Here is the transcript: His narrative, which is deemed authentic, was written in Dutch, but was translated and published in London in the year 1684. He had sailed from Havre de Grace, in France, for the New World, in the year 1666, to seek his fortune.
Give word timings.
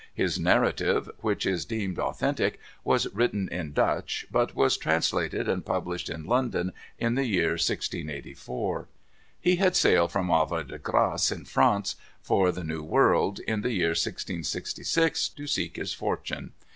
His 0.15 0.39
narrative, 0.39 1.11
which 1.19 1.45
is 1.45 1.63
deemed 1.63 1.99
authentic, 1.99 2.59
was 2.83 3.05
written 3.13 3.47
in 3.49 3.71
Dutch, 3.71 4.25
but 4.31 4.55
was 4.55 4.75
translated 4.75 5.47
and 5.47 5.63
published 5.63 6.09
in 6.09 6.25
London 6.25 6.73
in 6.97 7.13
the 7.13 7.27
year 7.27 7.49
1684. 7.51 8.87
He 9.39 9.57
had 9.57 9.75
sailed 9.75 10.11
from 10.11 10.29
Havre 10.29 10.63
de 10.63 10.79
Grace, 10.79 11.31
in 11.31 11.45
France, 11.45 11.95
for 12.19 12.51
the 12.51 12.63
New 12.63 12.81
World, 12.81 13.41
in 13.41 13.61
the 13.61 13.73
year 13.73 13.89
1666, 13.89 15.29
to 15.29 15.45
seek 15.45 15.75
his 15.75 15.93
fortune. 15.93 16.53